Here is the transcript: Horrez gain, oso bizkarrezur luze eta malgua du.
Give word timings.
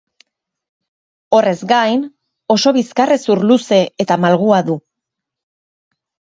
Horrez 1.39 1.61
gain, 1.73 2.07
oso 2.57 2.75
bizkarrezur 2.79 3.45
luze 3.53 3.81
eta 4.07 4.21
malgua 4.27 4.65
du. 4.73 4.81